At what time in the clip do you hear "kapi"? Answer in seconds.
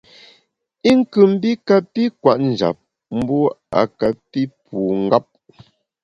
1.67-2.03, 3.99-4.41